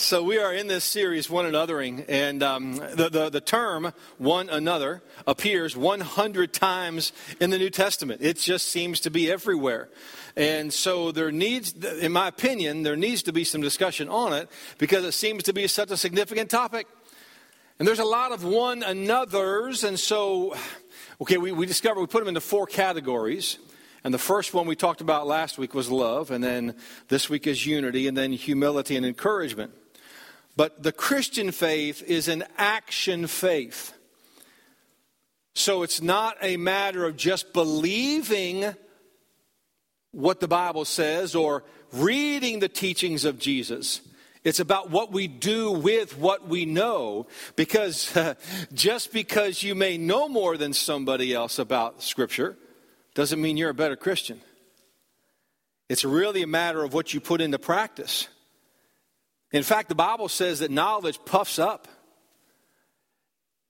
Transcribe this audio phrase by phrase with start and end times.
[0.00, 4.48] So we are in this series, One Anothering, and um, the, the, the term one
[4.48, 8.22] another appears 100 times in the New Testament.
[8.22, 9.90] It just seems to be everywhere.
[10.36, 14.48] And so there needs, in my opinion, there needs to be some discussion on it
[14.78, 16.86] because it seems to be such a significant topic.
[17.78, 20.56] And there's a lot of one another's, and so,
[21.20, 23.58] okay, we, we discovered we put them into four categories.
[24.02, 26.74] And the first one we talked about last week was love, and then
[27.08, 29.74] this week is unity, and then humility and encouragement.
[30.60, 33.94] But the Christian faith is an action faith.
[35.54, 38.74] So it's not a matter of just believing
[40.12, 44.02] what the Bible says or reading the teachings of Jesus.
[44.44, 47.26] It's about what we do with what we know.
[47.56, 48.34] Because uh,
[48.74, 52.54] just because you may know more than somebody else about Scripture
[53.14, 54.42] doesn't mean you're a better Christian.
[55.88, 58.28] It's really a matter of what you put into practice.
[59.52, 61.88] In fact, the Bible says that knowledge puffs up.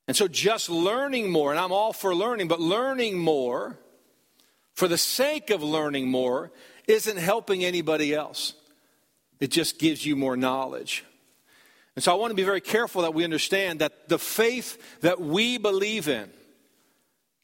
[0.07, 3.79] And so just learning more, and I'm all for learning, but learning more
[4.75, 6.51] for the sake of learning more
[6.87, 8.55] isn't helping anybody else.
[9.39, 11.05] It just gives you more knowledge.
[11.95, 15.21] And so I want to be very careful that we understand that the faith that
[15.21, 16.31] we believe in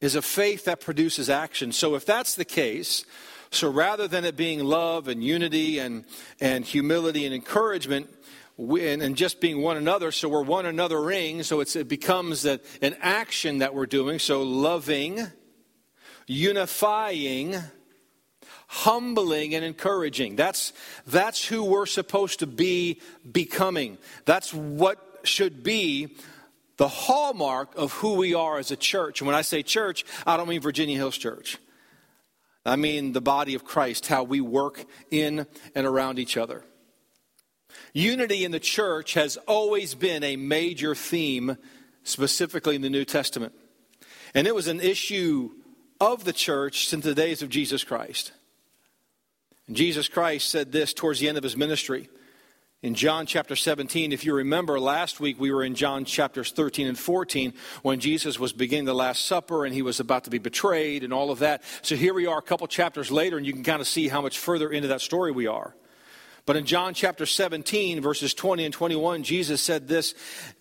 [0.01, 1.73] is a faith that produces action.
[1.73, 3.05] So if that's the case,
[3.51, 6.05] so rather than it being love and unity and,
[6.41, 8.09] and humility and encouragement,
[8.59, 12.97] and, and, just being one another, so we're one anothering, so it becomes that, an
[13.01, 14.19] action that we're doing.
[14.19, 15.27] So loving,
[16.27, 17.57] unifying,
[18.69, 20.37] humbling, and encouraging.
[20.37, 20.73] That's,
[21.07, 23.99] that's who we're supposed to be becoming.
[24.25, 26.17] That's what should be
[26.77, 29.21] the hallmark of who we are as a church.
[29.21, 31.59] And when I say church, I don't mean Virginia Hills Church.
[32.65, 36.65] I mean the body of Christ, how we work in and around each other.
[37.93, 41.57] Unity in the church has always been a major theme,
[42.05, 43.53] specifically in the New Testament.
[44.35, 45.51] And it was an issue
[46.01, 48.33] of the church since the days of Jesus Christ.
[49.67, 52.09] And Jesus Christ said this towards the end of his ministry
[52.83, 54.13] in John chapter 17.
[54.13, 57.53] If you remember, last week we were in John chapters 13 and 14
[57.83, 61.13] when Jesus was beginning the Last Supper and he was about to be betrayed and
[61.13, 61.65] all of that.
[61.83, 64.21] So here we are a couple chapters later, and you can kind of see how
[64.21, 65.75] much further into that story we are.
[66.47, 70.15] But in John chapter 17, verses 20 and 21, Jesus said this.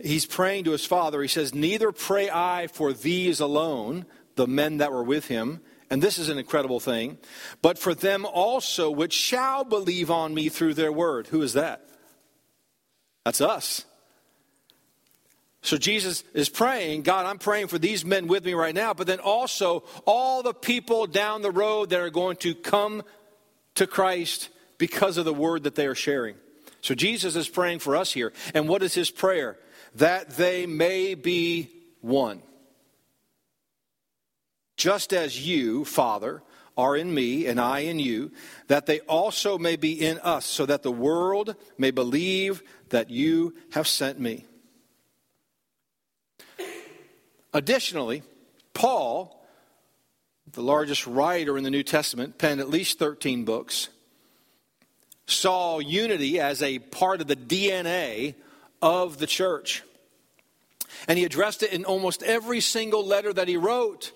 [0.03, 1.22] He's praying to his Father.
[1.22, 6.01] He says, Neither pray I for these alone, the men that were with him and
[6.01, 7.18] this is an incredible thing,
[7.62, 11.28] but for them also which shall believe on me through their word.
[11.28, 11.88] Who is that?
[13.24, 13.85] That's us.
[15.62, 19.07] So Jesus is praying, God, I'm praying for these men with me right now, but
[19.07, 23.03] then also all the people down the road that are going to come
[23.75, 26.36] to Christ because of the word that they are sharing.
[26.81, 28.31] So Jesus is praying for us here.
[28.53, 29.58] And what is his prayer?
[29.96, 31.72] That they may be
[32.02, 32.41] one.
[34.78, 36.44] Just as you, Father,
[36.78, 38.31] are in me and I in you,
[38.68, 43.56] that they also may be in us, so that the world may believe that you
[43.72, 44.46] have sent me.
[47.53, 48.22] Additionally,
[48.74, 49.47] Paul,
[50.52, 53.88] the largest writer in the New Testament, penned at least 13 books,
[55.28, 58.36] saw unity as a part of the DNA
[58.81, 59.84] of the church.
[61.08, 64.12] And he addressed it in almost every single letter that he wrote.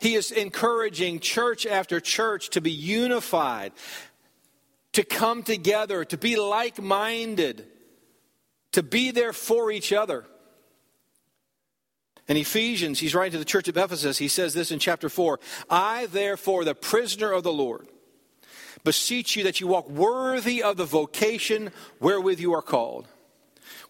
[0.00, 3.72] He is encouraging church after church to be unified,
[4.92, 7.66] to come together, to be like minded,
[8.72, 10.26] to be there for each other.
[12.28, 15.38] In Ephesians, he's writing to the church of Ephesus, he says this in chapter 4
[15.70, 17.88] I, therefore, the prisoner of the Lord,
[18.86, 21.70] beseech you that you walk worthy of the vocation
[22.00, 23.06] wherewith you are called,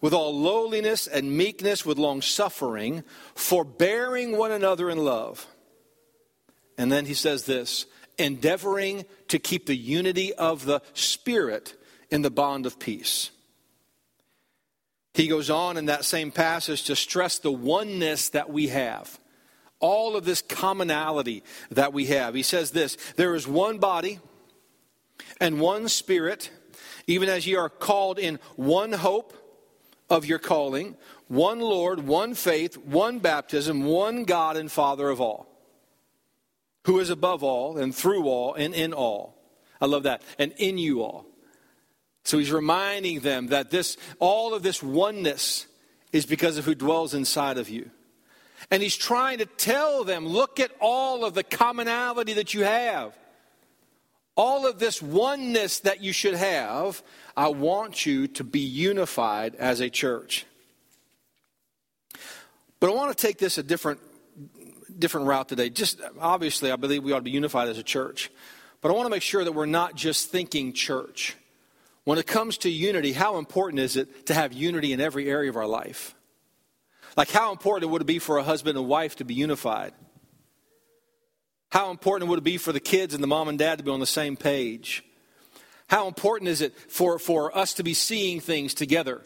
[0.00, 3.04] with all lowliness and meekness, with long suffering,
[3.36, 5.46] forbearing one another in love
[6.78, 7.86] and then he says this
[8.18, 11.74] endeavoring to keep the unity of the Spirit
[12.10, 13.30] in the bond of peace.
[15.12, 19.19] He goes on in that same passage to stress the oneness that we have,
[19.81, 22.34] all of this commonality that we have.
[22.34, 24.20] He says this there is one body
[25.41, 26.50] and one Spirit,
[27.06, 29.33] even as ye are called in one hope
[30.09, 30.97] of your calling,
[31.29, 35.56] one Lord, one faith, one baptism, one God and Father of all
[36.87, 39.35] who is above all and through all and in all.
[39.81, 40.23] I love that.
[40.38, 41.27] And in you all.
[42.25, 45.67] So he's reminding them that this all of this oneness
[46.12, 47.91] is because of who dwells inside of you.
[48.71, 53.17] And he's trying to tell them, look at all of the commonality that you have.
[54.37, 57.03] All of this oneness that you should have,
[57.37, 60.44] I want you to be unified as a church.
[62.79, 64.00] But I want to take this a different,
[64.99, 65.71] different route today.
[65.71, 68.31] Just obviously, I believe we ought to be unified as a church.
[68.83, 71.35] But I want to make sure that we're not just thinking church.
[72.05, 75.50] When it comes to unity, how important is it to have unity in every area
[75.50, 76.15] of our life?
[77.17, 79.93] Like, how important would it be for a husband and wife to be unified?
[81.70, 83.90] How important would it be for the kids and the mom and dad to be
[83.90, 85.04] on the same page?
[85.88, 89.22] How important is it for, for us to be seeing things together?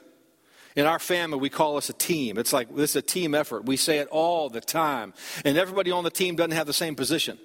[0.76, 2.38] In our family, we call us a team.
[2.38, 3.64] It's like this is a team effort.
[3.64, 5.14] We say it all the time.
[5.44, 7.38] And everybody on the team doesn't have the same position.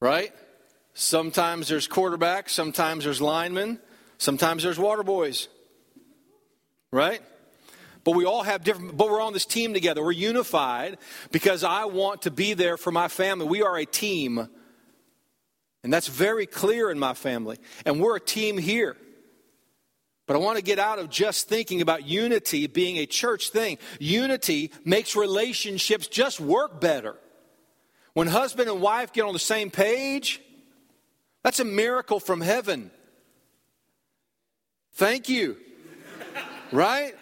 [0.00, 0.32] Right?
[0.94, 3.80] Sometimes there's quarterbacks, sometimes there's linemen,
[4.18, 5.48] sometimes there's water boys.
[6.92, 7.20] Right?
[8.08, 10.02] But we all have different, but we're on this team together.
[10.02, 10.96] We're unified
[11.30, 13.44] because I want to be there for my family.
[13.44, 14.48] We are a team.
[15.84, 17.58] And that's very clear in my family.
[17.84, 18.96] And we're a team here.
[20.26, 23.76] But I want to get out of just thinking about unity being a church thing.
[24.00, 27.14] Unity makes relationships just work better.
[28.14, 30.40] When husband and wife get on the same page,
[31.42, 32.90] that's a miracle from heaven.
[34.94, 35.58] Thank you.
[36.72, 37.14] right?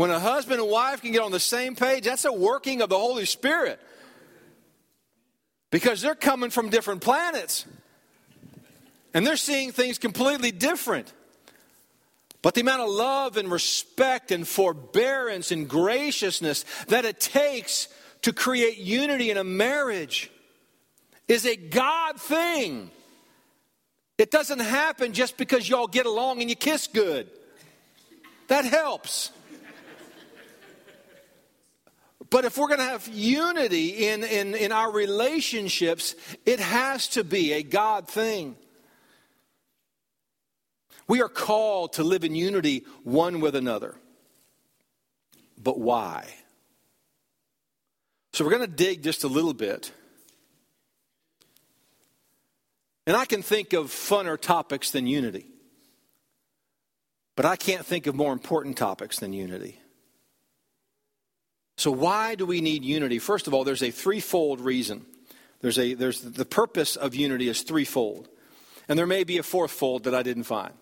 [0.00, 2.88] When a husband and wife can get on the same page, that's a working of
[2.88, 3.78] the Holy Spirit.
[5.70, 7.66] Because they're coming from different planets.
[9.12, 11.12] And they're seeing things completely different.
[12.40, 17.88] But the amount of love and respect and forbearance and graciousness that it takes
[18.22, 20.30] to create unity in a marriage
[21.28, 22.90] is a God thing.
[24.16, 27.28] It doesn't happen just because y'all get along and you kiss good.
[28.48, 29.32] That helps.
[32.30, 36.14] But if we're going to have unity in, in, in our relationships,
[36.46, 38.56] it has to be a God thing.
[41.08, 43.96] We are called to live in unity one with another.
[45.60, 46.28] But why?
[48.32, 49.90] So we're going to dig just a little bit.
[53.08, 55.46] And I can think of funner topics than unity.
[57.34, 59.80] But I can't think of more important topics than unity.
[61.80, 63.18] So, why do we need unity?
[63.18, 65.06] First of all, there's a threefold reason.
[65.62, 68.28] There's a, there's, the purpose of unity is threefold.
[68.86, 70.74] And there may be a fourth fold that I didn't find.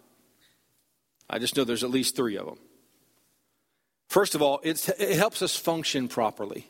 [1.30, 2.58] I just know there's at least three of them.
[4.08, 6.68] First of all, it helps us function properly.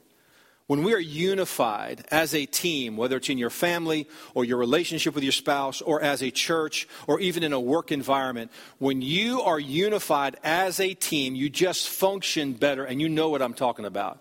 [0.69, 5.15] When we are unified as a team, whether it's in your family or your relationship
[5.15, 9.41] with your spouse or as a church or even in a work environment, when you
[9.41, 13.87] are unified as a team, you just function better and you know what I'm talking
[13.87, 14.21] about.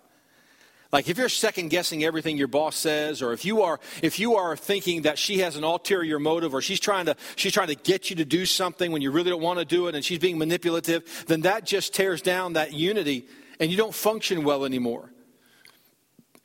[0.94, 4.38] Like if you're second guessing everything your boss says, or if you are if you
[4.38, 7.76] are thinking that she has an ulterior motive, or she's trying to she's trying to
[7.76, 10.20] get you to do something when you really don't want to do it, and she's
[10.20, 13.28] being manipulative, then that just tears down that unity,
[13.60, 15.12] and you don't function well anymore.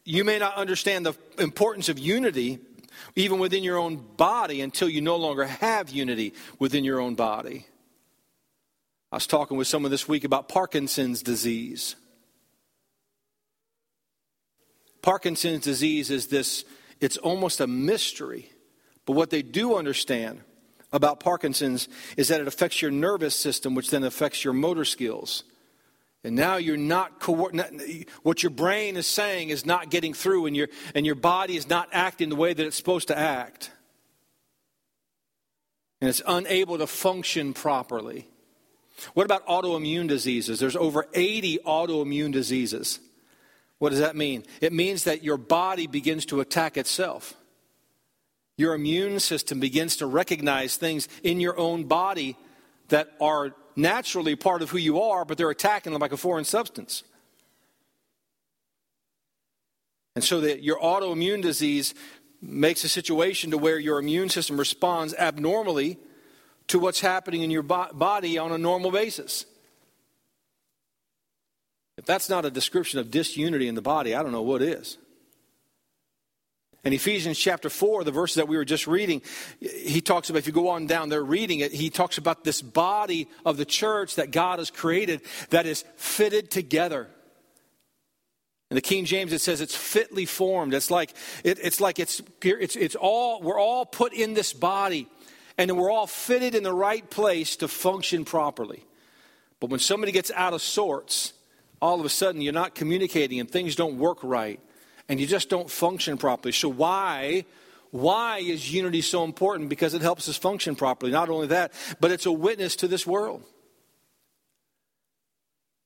[0.04, 2.58] You may not understand the importance of unity
[3.14, 7.66] even within your own body until you no longer have unity within your own body.
[9.10, 11.96] I was talking with someone this week about Parkinson's disease.
[15.02, 16.64] Parkinson's disease is this,
[17.00, 18.50] it's almost a mystery.
[19.04, 20.40] But what they do understand
[20.92, 25.44] about Parkinson's is that it affects your nervous system, which then affects your motor skills.
[26.24, 27.26] And now you're not,
[28.22, 31.68] what your brain is saying is not getting through, and your, and your body is
[31.68, 33.70] not acting the way that it's supposed to act.
[36.00, 38.28] And it's unable to function properly.
[39.14, 40.60] What about autoimmune diseases?
[40.60, 43.00] There's over 80 autoimmune diseases.
[43.78, 44.44] What does that mean?
[44.60, 47.34] It means that your body begins to attack itself.
[48.56, 52.36] Your immune system begins to recognize things in your own body
[52.88, 56.44] that are naturally part of who you are, but they're attacking them like a foreign
[56.44, 57.02] substance.
[60.14, 61.94] And so that your autoimmune disease
[62.40, 65.98] makes a situation to where your immune system responds abnormally
[66.68, 69.46] to what's happening in your body on a normal basis.
[71.98, 74.98] If that's not a description of disunity in the body, I don't know what is.
[76.84, 79.22] In Ephesians chapter 4, the verses that we were just reading,
[79.60, 82.60] he talks about, if you go on down there reading it, he talks about this
[82.60, 85.20] body of the church that God has created
[85.50, 87.08] that is fitted together.
[88.70, 90.74] In the King James, it says it's fitly formed.
[90.74, 95.06] It's like, it, it's, like it's, it's, it's all, we're all put in this body
[95.56, 98.84] and we're all fitted in the right place to function properly.
[99.60, 101.32] But when somebody gets out of sorts,
[101.80, 104.58] all of a sudden you're not communicating and things don't work right
[105.12, 106.52] and you just don't function properly.
[106.52, 107.44] So, why,
[107.92, 109.68] Why is unity so important?
[109.68, 111.12] Because it helps us function properly.
[111.12, 113.44] Not only that, but it's a witness to this world.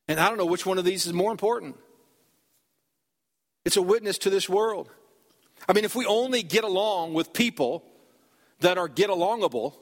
[0.06, 1.76] And I don't know which one of these is more important.
[3.64, 4.88] It's a witness to this world.
[5.68, 7.82] I mean, if we only get along with people
[8.60, 9.74] that are get alongable,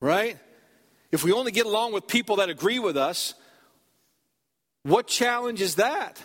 [0.00, 0.38] right?
[1.12, 3.34] If we only get along with people that agree with us,
[4.82, 6.22] what challenge is that?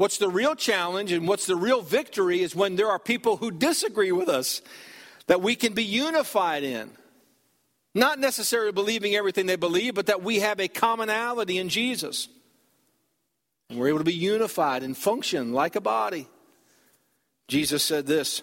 [0.00, 3.50] What's the real challenge and what's the real victory is when there are people who
[3.50, 4.62] disagree with us
[5.26, 6.90] that we can be unified in.
[7.94, 12.28] Not necessarily believing everything they believe, but that we have a commonality in Jesus.
[13.68, 16.26] And we're able to be unified and function like a body.
[17.48, 18.40] Jesus said this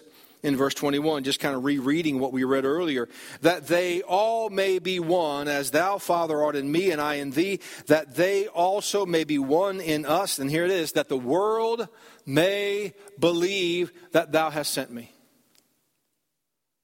[0.48, 3.10] in verse 21, just kind of rereading what we read earlier,
[3.42, 7.32] that they all may be one, as thou, Father, art in me, and I in
[7.32, 10.40] thee, that they also may be one in us.
[10.40, 11.90] And here it is, that the world
[12.26, 15.12] may believe that thou hast sent me.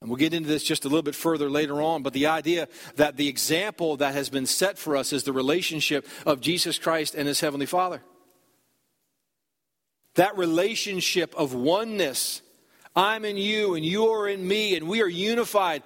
[0.01, 2.67] And we'll get into this just a little bit further later on, but the idea
[2.97, 7.15] that the example that has been set for us is the relationship of Jesus Christ
[7.15, 8.01] and his Heavenly Father.
[10.15, 12.41] That relationship of oneness
[12.95, 15.83] I'm in you and you are in me and we are unified.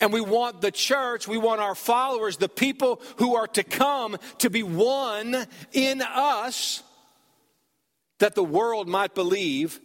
[0.00, 4.16] And we want the church, we want our followers, the people who are to come
[4.38, 6.82] to be one in us
[8.18, 9.80] that the world might believe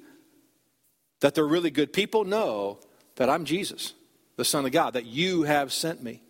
[1.21, 2.25] that they're really good people.
[2.25, 2.79] Know
[3.15, 3.93] that I'm Jesus,
[4.35, 6.21] the Son of God, that you have sent me.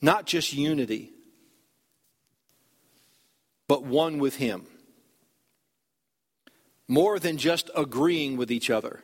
[0.00, 1.10] Not just unity,
[3.66, 4.66] but one with Him
[6.88, 9.00] more than just agreeing with each other,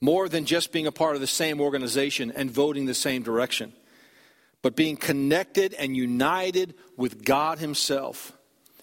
[0.00, 3.72] more than just being a part of the same organization and voting the same direction,
[4.62, 8.32] but being connected and united with God Himself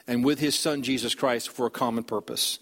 [0.07, 2.59] and with His Son Jesus Christ for a common purpose.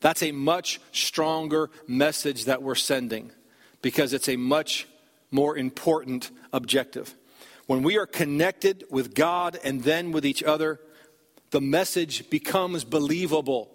[0.00, 3.30] That's a much stronger message that we're sending
[3.82, 4.88] because it's a much
[5.30, 7.14] more important objective.
[7.66, 10.80] When we are connected with God and then with each other,
[11.50, 13.70] the message becomes believable.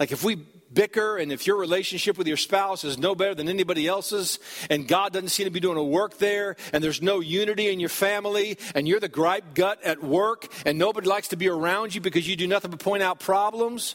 [0.00, 0.36] Like if we
[0.72, 4.88] bicker and if your relationship with your spouse is no better than anybody else's and
[4.88, 7.88] God doesn't seem to be doing a work there and there's no unity in your
[7.88, 12.00] family and you're the gripe gut at work and nobody likes to be around you
[12.00, 13.94] because you do nothing but point out problems,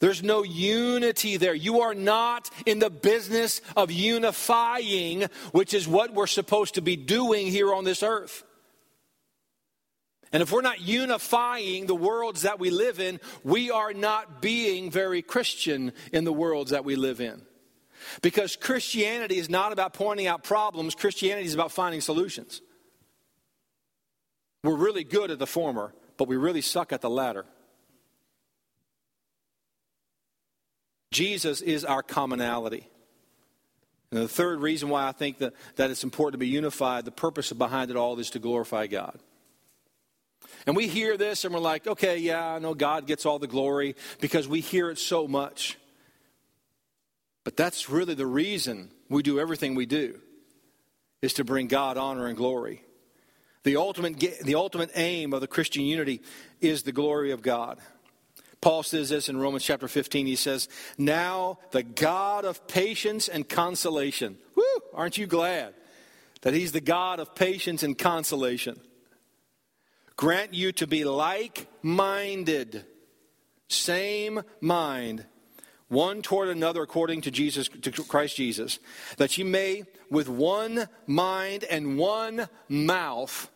[0.00, 1.54] there's no unity there.
[1.54, 5.22] You are not in the business of unifying,
[5.52, 8.44] which is what we're supposed to be doing here on this earth.
[10.32, 14.90] And if we're not unifying the worlds that we live in, we are not being
[14.90, 17.42] very Christian in the worlds that we live in.
[18.22, 22.60] Because Christianity is not about pointing out problems, Christianity is about finding solutions.
[24.62, 27.46] We're really good at the former, but we really suck at the latter.
[31.10, 32.86] Jesus is our commonality.
[34.10, 37.10] And the third reason why I think that, that it's important to be unified, the
[37.10, 39.18] purpose behind it all is to glorify God.
[40.66, 43.46] And we hear this and we're like, okay, yeah, I know God gets all the
[43.46, 45.78] glory because we hear it so much.
[47.44, 50.18] But that's really the reason we do everything we do
[51.22, 52.82] is to bring God honor and glory.
[53.64, 56.22] The ultimate, the ultimate aim of the Christian unity
[56.60, 57.78] is the glory of God.
[58.60, 60.26] Paul says this in Romans chapter 15.
[60.26, 64.36] He says, Now the God of patience and consolation.
[64.54, 64.64] Woo!
[64.92, 65.74] Aren't you glad
[66.42, 68.80] that He's the God of patience and consolation?
[70.18, 72.84] Grant you to be like minded,
[73.68, 75.24] same mind,
[75.86, 78.80] one toward another according to Jesus to Christ Jesus,
[79.16, 83.48] that ye may with one mind and one mouth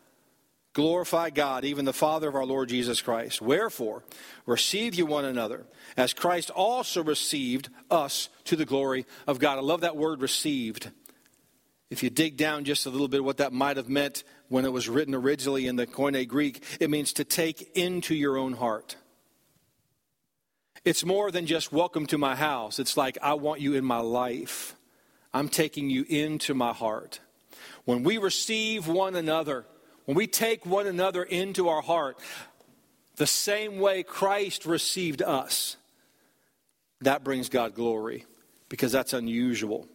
[0.73, 3.42] glorify God, even the Father of our Lord Jesus Christ.
[3.42, 4.04] Wherefore,
[4.47, 5.66] receive you one another,
[5.97, 9.59] as Christ also received us to the glory of God.
[9.59, 10.90] I love that word received.
[11.93, 14.73] If you dig down just a little bit, what that might have meant when it
[14.73, 18.97] was written originally in the Koine Greek, it means to take into your own heart.
[20.87, 22.79] It's more than just welcome to my house.
[22.79, 24.75] It's like, I want you in my life.
[25.35, 27.21] I'm taking you into my heart.
[27.85, 29.67] When we receive one another,
[30.07, 32.17] when we take one another into our heart,
[33.17, 35.77] the same way Christ received us,
[37.03, 38.25] that brings God glory
[38.71, 39.87] because that's unusual.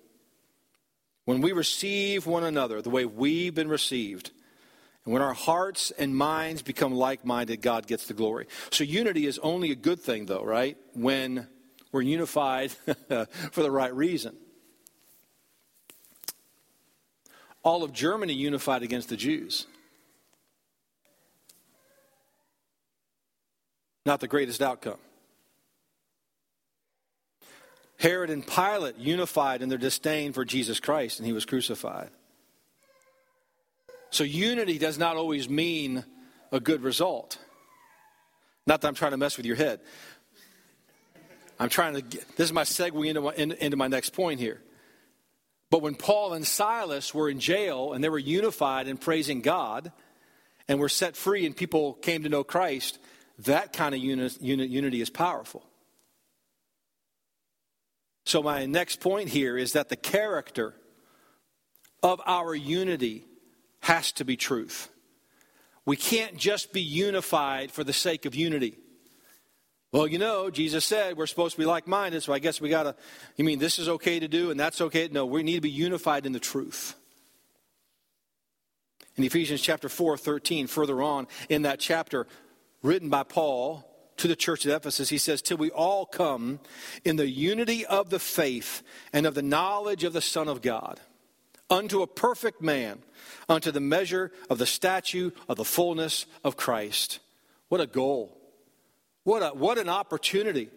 [1.27, 4.31] When we receive one another the way we've been received,
[5.03, 8.47] and when our hearts and minds become like minded, God gets the glory.
[8.71, 10.77] So unity is only a good thing, though, right?
[10.93, 11.49] When
[11.91, 12.71] we're unified
[13.09, 13.27] for
[13.61, 14.37] the right reason.
[17.61, 19.67] All of Germany unified against the Jews.
[24.05, 24.99] Not the greatest outcome.
[27.97, 32.09] Herod and Pilate unified in their disdain for Jesus Christ, and he was crucified.
[34.09, 36.05] So, unity does not always mean
[36.51, 37.37] a good result.
[38.65, 39.79] Not that I'm trying to mess with your head.
[41.59, 44.61] I'm trying to get, this is my segue into my, into my next point here.
[45.69, 49.91] But when Paul and Silas were in jail and they were unified in praising God
[50.67, 52.99] and were set free and people came to know Christ,
[53.39, 55.66] that kind of uni- unity is powerful.
[58.27, 60.73] So, my next point here is that the character
[62.03, 63.23] of our unity
[63.79, 64.89] has to be truth.
[65.85, 68.79] We can't just be unified for the sake of unity.
[69.93, 72.67] Well, you know, Jesus said we're supposed to be like minded, so I guess we
[72.67, 72.95] got to.
[73.37, 75.07] You mean this is okay to do and that's okay?
[75.09, 76.95] No, we need to be unified in the truth.
[79.15, 82.27] In Ephesians chapter 4, 13, further on in that chapter,
[82.83, 86.59] written by Paul to the church at Ephesus, he says, Till we all come
[87.05, 88.83] in the unity of the faith
[89.13, 90.99] and of the knowledge of the Son of God,
[91.69, 92.99] unto a perfect man,
[93.47, 97.19] unto the measure of the statue of the fullness of Christ.
[97.69, 98.37] What a goal.
[99.23, 100.69] What, a, what an opportunity.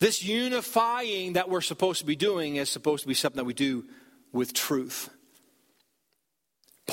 [0.00, 3.54] This unifying that we're supposed to be doing is supposed to be something that we
[3.54, 3.84] do
[4.32, 5.10] with truth.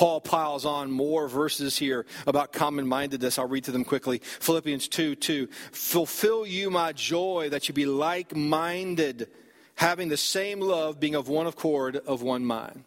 [0.00, 3.38] Paul piles on more verses here about common mindedness.
[3.38, 4.22] I'll read to them quickly.
[4.40, 5.46] Philippians 2 2.
[5.72, 9.28] Fulfill you my joy that you be like minded,
[9.74, 12.84] having the same love, being of one accord, of one mind.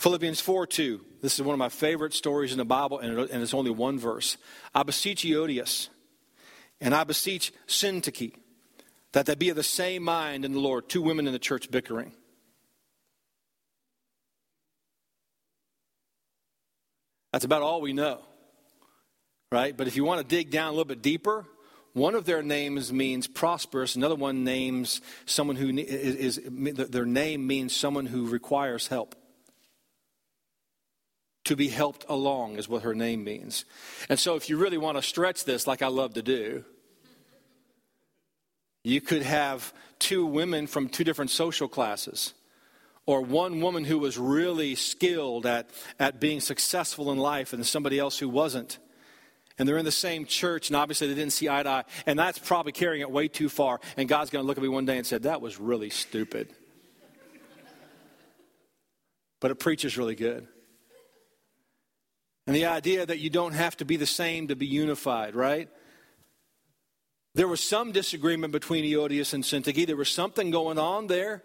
[0.00, 1.00] Philippians 4 2.
[1.22, 4.36] This is one of my favorite stories in the Bible, and it's only one verse.
[4.74, 5.88] I beseech Euodias,
[6.78, 8.34] and I beseech Syntyche,
[9.12, 10.90] that they be of the same mind in the Lord.
[10.90, 12.12] Two women in the church bickering.
[17.36, 18.20] That's about all we know,
[19.52, 19.76] right?
[19.76, 21.44] But if you want to dig down a little bit deeper,
[21.92, 23.94] one of their names means prosperous.
[23.94, 29.14] Another one names someone who is, is their name means someone who requires help
[31.44, 33.66] to be helped along, is what her name means.
[34.08, 36.64] And so, if you really want to stretch this, like I love to do,
[38.82, 42.32] you could have two women from two different social classes,
[43.06, 47.98] or one woman who was really skilled at, at being successful in life and somebody
[47.98, 48.78] else who wasn't.
[49.58, 51.84] And they're in the same church, and obviously they didn't see eye to eye.
[52.04, 53.80] And that's probably carrying it way too far.
[53.96, 56.52] And God's going to look at me one day and say, That was really stupid.
[59.40, 60.46] but it preaches really good.
[62.46, 65.68] And the idea that you don't have to be the same to be unified, right?
[67.34, 69.86] There was some disagreement between Euodias and Syntyche.
[69.86, 71.42] There was something going on there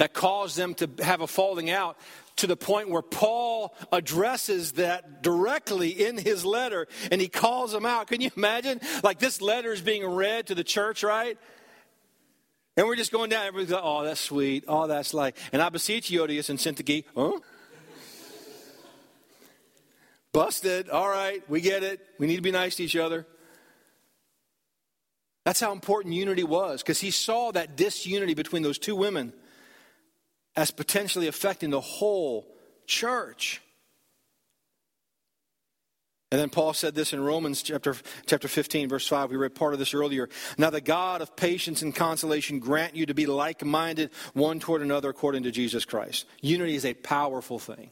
[0.00, 1.98] that caused them to have a falling out
[2.36, 7.84] to the point where Paul addresses that directly in his letter and he calls them
[7.84, 8.06] out.
[8.06, 8.80] Can you imagine?
[9.04, 11.36] Like this letter is being read to the church, right?
[12.78, 14.64] And we're just going down, everybody's like, oh, that's sweet.
[14.66, 17.38] Oh, that's like, and I beseech Euodias and Syntyche, huh?
[20.32, 20.88] Busted.
[20.88, 22.00] All right, we get it.
[22.18, 23.26] We need to be nice to each other.
[25.44, 29.34] That's how important unity was because he saw that disunity between those two women
[30.56, 32.46] as potentially affecting the whole
[32.86, 33.62] church.
[36.32, 39.30] And then Paul said this in Romans chapter, chapter 15, verse 5.
[39.30, 40.28] We read part of this earlier.
[40.56, 44.80] Now the God of patience and consolation grant you to be like minded one toward
[44.80, 46.26] another according to Jesus Christ.
[46.40, 47.90] Unity is a powerful thing.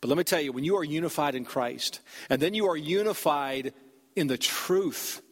[0.00, 2.76] But let me tell you, when you are unified in Christ, and then you are
[2.76, 3.72] unified
[4.14, 5.22] in the truth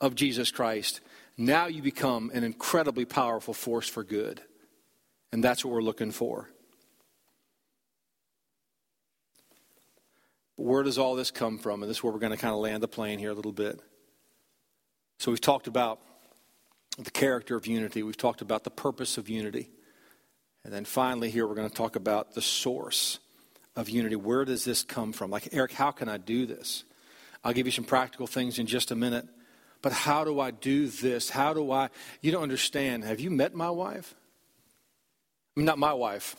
[0.00, 1.00] of Jesus Christ,
[1.36, 4.40] now you become an incredibly powerful force for good.
[5.32, 6.48] And that's what we're looking for.
[10.56, 11.82] Where does all this come from?
[11.82, 13.52] And this is where we're going to kind of land the plane here a little
[13.52, 13.80] bit.
[15.18, 16.00] So we've talked about
[16.98, 19.70] the character of unity, we've talked about the purpose of unity.
[20.64, 23.20] And then finally, here we're going to talk about the source
[23.76, 24.16] of unity.
[24.16, 25.30] Where does this come from?
[25.30, 26.84] Like, Eric, how can I do this?
[27.44, 29.26] I'll give you some practical things in just a minute.
[29.80, 31.30] But how do I do this?
[31.30, 31.90] How do I?
[32.20, 33.04] You don't understand.
[33.04, 34.14] Have you met my wife?
[35.58, 36.36] I not my wife.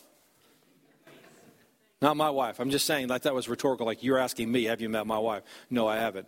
[2.01, 2.59] Not my wife.
[2.59, 3.85] I'm just saying, like that was rhetorical.
[3.85, 5.43] Like you're asking me, have you met my wife?
[5.69, 6.27] No, I haven't.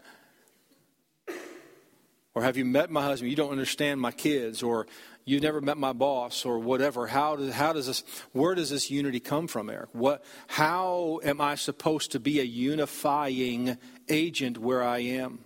[2.34, 3.30] Or have you met my husband?
[3.30, 4.62] You don't understand my kids.
[4.62, 4.88] Or
[5.24, 7.08] you've never met my boss or whatever.
[7.08, 9.90] How does, how does this, where does this unity come from, Eric?
[9.94, 13.78] What, how am I supposed to be a unifying
[14.10, 15.40] agent where I am?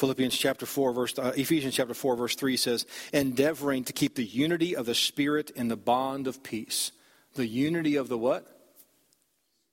[0.00, 4.24] Philippians chapter 4 verse uh, Ephesians chapter 4 verse 3 says endeavoring to keep the
[4.24, 6.92] unity of the spirit in the bond of peace.
[7.34, 8.46] The unity of the what?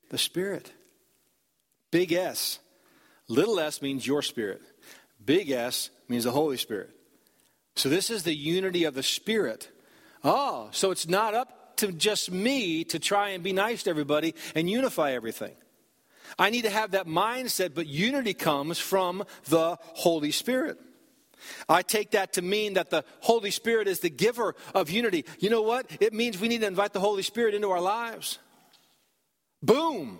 [0.10, 0.74] The spirit.
[1.92, 2.60] Big S.
[3.30, 4.62] Little s means your spirit.
[5.24, 6.90] Big S means the Holy Spirit.
[7.78, 9.70] So this is the unity of the Spirit.
[10.24, 14.36] Oh, so it's not up to just me to try and be nice to everybody
[14.56, 15.56] and unify everything.
[16.38, 20.80] I need to have that mindset, but unity comes from the Holy Spirit.
[21.70, 25.26] I take that to mean that the Holy Spirit is the giver of unity.
[25.40, 25.86] You know what?
[26.00, 28.40] It means we need to invite the Holy Spirit into our lives.
[29.62, 30.20] Boom.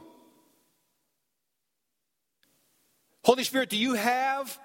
[3.24, 4.58] Holy Spirit, do you have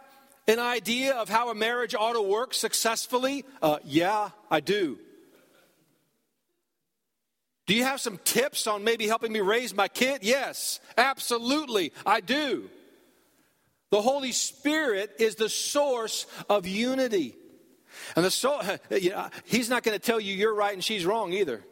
[0.46, 3.44] an idea of how a marriage ought to work successfully?
[3.60, 4.98] Uh, yeah, I do.
[7.72, 10.18] Do you have some tips on maybe helping me raise my kid?
[10.20, 12.68] Yes, absolutely, I do.
[13.90, 17.34] The Holy Spirit is the source of unity.
[18.14, 21.06] And the soul, you know, he's not going to tell you you're right and she's
[21.06, 21.64] wrong either.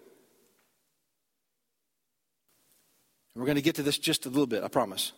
[3.34, 5.12] We're going to get to this just a little bit, I promise.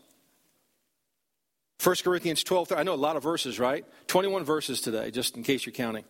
[1.80, 3.84] 1 Corinthians 12, I know a lot of verses, right?
[4.08, 6.04] 21 verses today, just in case you're counting.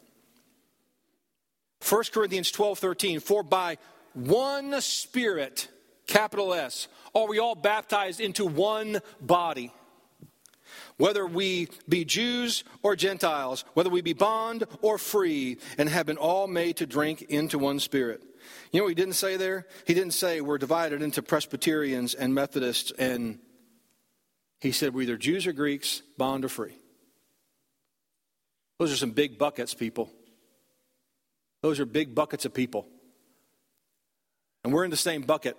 [1.87, 3.77] 1 Corinthians 12, 13, for by
[4.15, 5.69] one Spirit,
[6.07, 9.73] capital S, are we all baptized into one body.
[10.97, 16.17] Whether we be Jews or Gentiles, whether we be bond or free, and have been
[16.17, 18.23] all made to drink into one Spirit.
[18.71, 19.67] You know what he didn't say there?
[19.87, 23.39] He didn't say we're divided into Presbyterians and Methodists, and
[24.61, 26.77] he said we're either Jews or Greeks, bond or free.
[28.79, 30.11] Those are some big buckets, people.
[31.63, 32.89] Those are big buckets of people.
[34.73, 35.57] We're in the same bucket,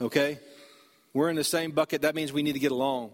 [0.00, 0.38] okay?
[1.14, 2.02] We're in the same bucket.
[2.02, 3.12] That means we need to get along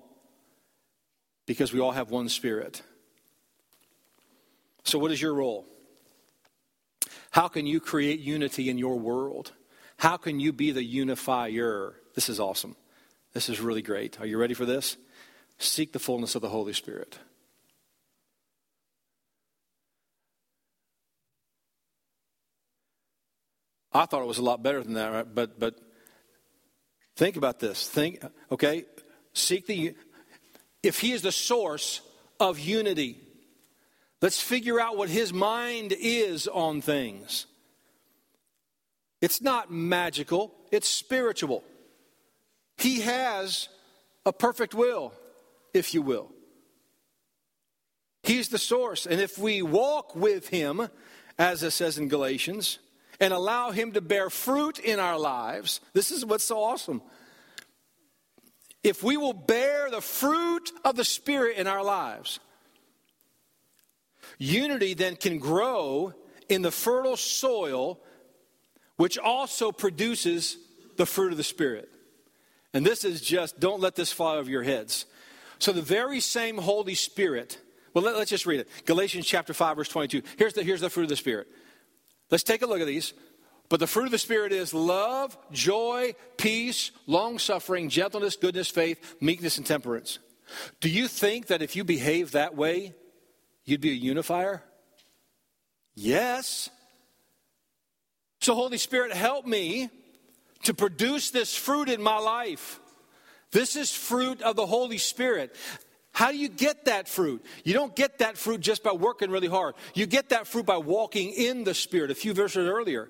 [1.46, 2.82] because we all have one spirit.
[4.84, 5.66] So, what is your role?
[7.30, 9.52] How can you create unity in your world?
[9.98, 11.94] How can you be the unifier?
[12.14, 12.76] This is awesome.
[13.34, 14.18] This is really great.
[14.20, 14.96] Are you ready for this?
[15.58, 17.18] Seek the fullness of the Holy Spirit.
[23.98, 25.34] I thought it was a lot better than that, right?
[25.34, 25.74] But but
[27.16, 27.88] think about this.
[27.88, 28.84] Think okay,
[29.32, 29.96] seek the
[30.84, 32.00] if he is the source
[32.38, 33.18] of unity,
[34.22, 37.46] let's figure out what his mind is on things.
[39.20, 41.64] It's not magical, it's spiritual.
[42.76, 43.68] He has
[44.24, 45.12] a perfect will,
[45.74, 46.30] if you will.
[48.22, 49.06] He's the source.
[49.06, 50.88] And if we walk with him,
[51.36, 52.78] as it says in Galatians,
[53.20, 57.02] and allow Him to bear fruit in our lives, this is what's so awesome.
[58.82, 62.38] If we will bear the fruit of the Spirit in our lives,
[64.38, 66.14] unity then can grow
[66.48, 68.00] in the fertile soil,
[68.96, 70.56] which also produces
[70.96, 71.90] the fruit of the Spirit.
[72.72, 75.06] And this is just, don't let this fly over your heads.
[75.58, 77.58] So, the very same Holy Spirit,
[77.94, 78.68] well, let, us just read it.
[78.84, 80.22] Galatians chapter 5, verse 22.
[80.36, 81.48] Here's the, here's the fruit of the Spirit
[82.30, 83.14] Let's take a look at these.
[83.68, 89.16] But the fruit of the Spirit is love, joy, peace, long suffering, gentleness, goodness, faith,
[89.20, 90.18] meekness, and temperance.
[90.80, 92.94] Do you think that if you behave that way,
[93.64, 94.62] you'd be a unifier?
[95.94, 96.70] Yes.
[98.40, 99.90] So, Holy Spirit, help me
[100.62, 102.80] to produce this fruit in my life.
[103.50, 105.54] This is fruit of the Holy Spirit.
[106.18, 107.44] How do you get that fruit?
[107.62, 109.76] You don't get that fruit just by working really hard.
[109.94, 112.10] You get that fruit by walking in the Spirit.
[112.10, 113.08] A few verses earlier.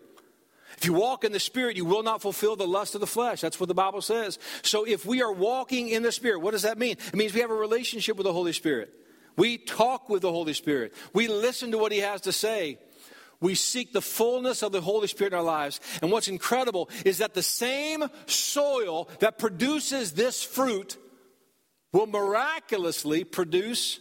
[0.76, 3.40] If you walk in the Spirit, you will not fulfill the lust of the flesh.
[3.40, 4.38] That's what the Bible says.
[4.60, 6.98] So if we are walking in the Spirit, what does that mean?
[7.06, 8.92] It means we have a relationship with the Holy Spirit.
[9.38, 10.92] We talk with the Holy Spirit.
[11.14, 12.78] We listen to what He has to say.
[13.40, 15.80] We seek the fullness of the Holy Spirit in our lives.
[16.02, 20.98] And what's incredible is that the same soil that produces this fruit
[21.92, 24.00] will miraculously produce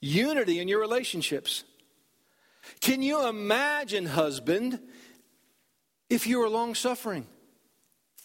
[0.00, 1.64] unity in your relationships.
[2.80, 4.80] Can you imagine, husband,
[6.10, 7.26] if you were long suffering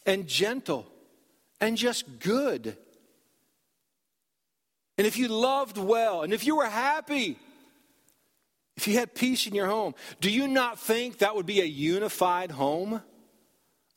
[0.05, 0.87] and gentle
[1.59, 2.77] and just good?
[4.97, 7.37] And if you loved well, and if you were happy,
[8.77, 11.65] if you had peace in your home, do you not think that would be a
[11.65, 13.01] unified home?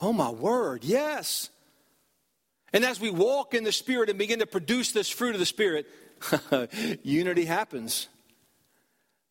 [0.00, 1.50] Oh, my word, yes.
[2.74, 5.46] And as we walk in the Spirit and begin to produce this fruit of the
[5.46, 5.86] Spirit,
[7.04, 8.08] unity happens.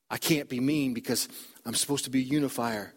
[0.10, 1.28] I can't be mean because
[1.66, 2.94] I'm supposed to be a unifier.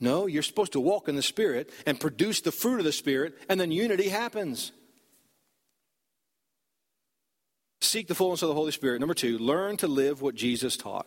[0.00, 3.38] No, you're supposed to walk in the Spirit and produce the fruit of the Spirit,
[3.48, 4.72] and then unity happens.
[7.80, 8.98] Seek the fullness of the Holy Spirit.
[8.98, 11.06] Number two, learn to live what Jesus taught.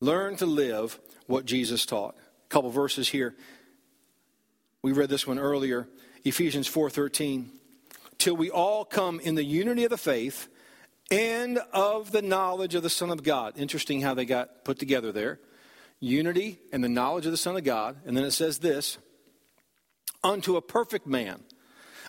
[0.00, 0.98] Learn to live
[1.28, 2.16] what Jesus taught.
[2.16, 3.36] A couple verses here.
[4.82, 5.86] We read this one earlier.
[6.26, 7.50] Ephesians 4:13,
[8.18, 10.48] till we all come in the unity of the faith
[11.08, 13.56] and of the knowledge of the Son of God.
[13.56, 15.38] Interesting how they got put together there.
[16.00, 17.98] Unity and the knowledge of the Son of God.
[18.04, 18.98] And then it says this
[20.24, 21.44] unto a perfect man,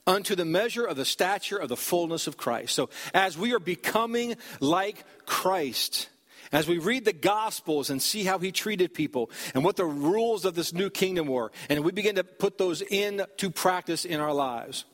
[0.07, 2.73] unto the measure of the stature of the fullness of Christ.
[2.73, 6.09] So as we are becoming like Christ,
[6.51, 10.45] as we read the Gospels and see how he treated people and what the rules
[10.45, 14.33] of this new kingdom were, and we begin to put those into practice in our
[14.33, 14.85] lives.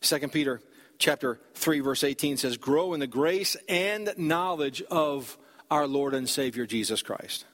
[0.00, 0.60] 2 Peter
[0.98, 5.36] chapter 3 verse 18 says grow in the grace and knowledge of
[5.70, 7.44] our Lord and Savior Jesus Christ.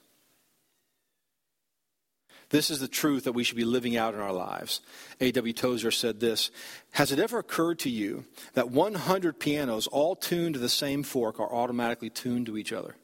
[2.49, 4.81] This is the truth that we should be living out in our lives.
[5.19, 5.53] A.W.
[5.53, 6.51] Tozer said this
[6.91, 11.39] Has it ever occurred to you that 100 pianos, all tuned to the same fork,
[11.39, 12.95] are automatically tuned to each other?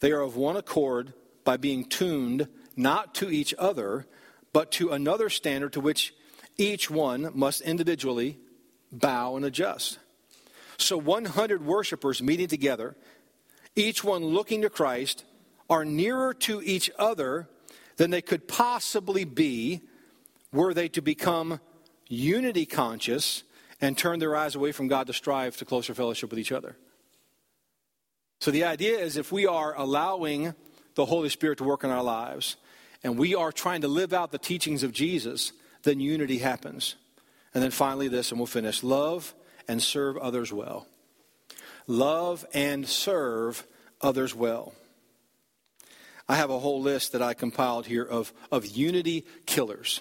[0.00, 4.06] They are of one accord by being tuned not to each other,
[4.52, 6.14] but to another standard to which
[6.58, 8.38] each one must individually
[8.92, 9.98] bow and adjust.
[10.78, 12.96] So 100 worshipers meeting together,
[13.76, 15.24] each one looking to Christ,
[15.68, 17.48] are nearer to each other
[17.96, 19.82] than they could possibly be
[20.52, 21.60] were they to become
[22.08, 23.42] unity conscious
[23.80, 26.76] and turn their eyes away from God to strive to closer fellowship with each other.
[28.40, 30.54] So the idea is if we are allowing
[30.94, 32.56] the Holy Spirit to work in our lives
[33.02, 36.96] and we are trying to live out the teachings of Jesus, then unity happens.
[37.54, 39.34] And then finally, this, and we'll finish love
[39.68, 40.86] and serve others well.
[41.86, 43.66] Love and serve
[44.00, 44.74] others well.
[46.28, 50.00] I have a whole list that I compiled here of, of unity killers.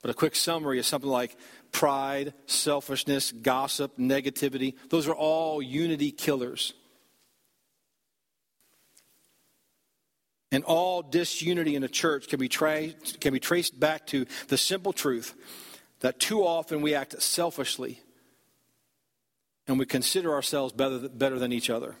[0.00, 1.36] But a quick summary is something like
[1.72, 4.74] pride, selfishness, gossip, negativity.
[4.88, 6.72] Those are all unity killers.
[10.50, 12.88] And all disunity in a church can be, tra-
[13.20, 15.34] can be traced back to the simple truth
[16.00, 18.00] that too often we act selfishly
[19.70, 21.94] and we consider ourselves better, better than each other.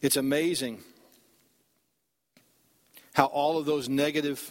[0.00, 0.82] It's amazing
[3.12, 4.50] how all of those negative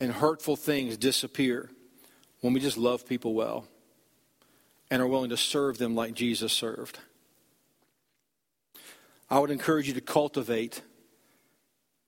[0.00, 1.70] and hurtful things disappear
[2.40, 3.68] when we just love people well
[4.90, 6.98] and are willing to serve them like Jesus served.
[9.30, 10.82] I would encourage you to cultivate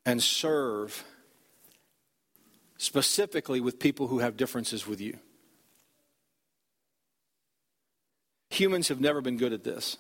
[0.05, 1.05] and serve
[2.79, 5.21] specifically with people who have differences with you.
[8.57, 9.99] Humans have never been good at this.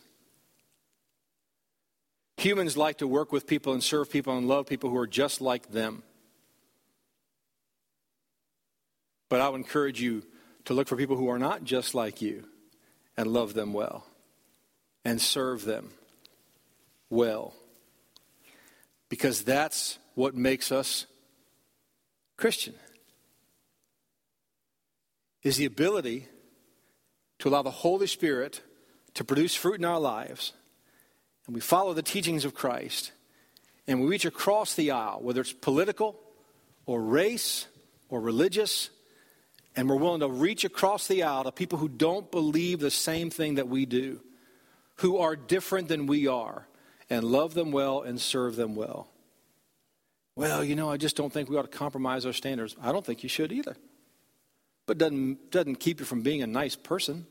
[2.38, 5.42] Humans like to work with people and serve people and love people who are just
[5.42, 6.02] like them.
[9.28, 10.22] But I would encourage you
[10.64, 12.44] to look for people who are not just like you
[13.14, 14.06] and love them well
[15.04, 15.90] and serve them
[17.10, 17.52] well.
[19.10, 21.04] Because that's what makes us
[22.38, 22.74] Christian.
[25.42, 26.26] Is the ability
[27.38, 28.60] to allow the Holy Spirit
[29.14, 30.52] to produce fruit in our lives
[31.46, 33.12] and we follow the teachings of Christ
[33.86, 36.20] and we reach across the aisle, whether it's political
[36.86, 37.66] or race
[38.08, 38.90] or religious,
[39.76, 43.30] and we're willing to reach across the aisle to people who don't believe the same
[43.30, 44.20] thing that we do,
[44.96, 46.66] who are different than we are,
[47.08, 49.08] and love them well and serve them well.
[50.34, 52.76] Well, you know, I just don't think we ought to compromise our standards.
[52.82, 53.76] I don't think you should either.
[54.86, 57.26] But doesn't doesn't keep you from being a nice person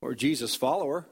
[0.00, 1.06] or Jesus follower.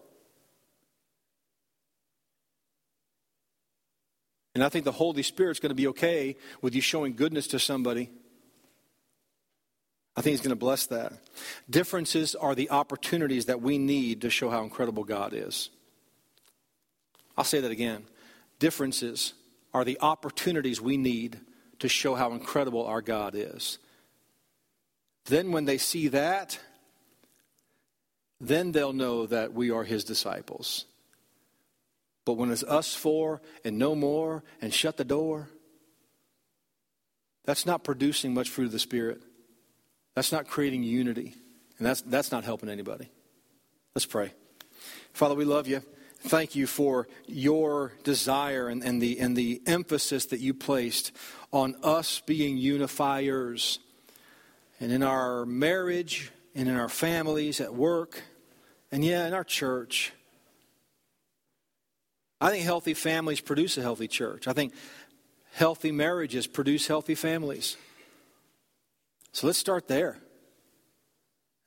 [4.54, 7.58] And I think the Holy Spirit's going to be okay with you showing goodness to
[7.58, 8.10] somebody.
[10.16, 11.12] I think He's going to bless that.
[11.70, 15.70] Differences are the opportunities that we need to show how incredible God is.
[17.38, 18.04] I'll say that again.
[18.58, 19.34] Differences
[19.72, 21.40] are the opportunities we need
[21.78, 23.78] to show how incredible our God is.
[25.30, 26.58] Then, when they see that,
[28.40, 30.86] then they'll know that we are His disciples.
[32.24, 35.48] But when it's us four and no more and shut the door,
[37.44, 39.22] that's not producing much fruit of the Spirit.
[40.16, 41.36] That's not creating unity.
[41.78, 43.08] And that's, that's not helping anybody.
[43.94, 44.32] Let's pray.
[45.12, 45.80] Father, we love you.
[46.22, 51.12] Thank you for your desire and, and, the, and the emphasis that you placed
[51.52, 53.78] on us being unifiers.
[54.80, 58.22] And in our marriage, and in our families, at work,
[58.90, 60.12] and yeah, in our church.
[62.40, 64.48] I think healthy families produce a healthy church.
[64.48, 64.72] I think
[65.52, 67.76] healthy marriages produce healthy families.
[69.32, 70.16] So let's start there.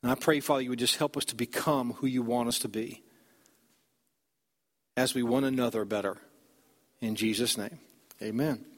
[0.02, 2.60] And I pray, Father, you would just help us to become who you want us
[2.60, 3.04] to be
[4.98, 6.18] as we one another better.
[7.00, 7.80] In Jesus' name,
[8.22, 8.73] amen.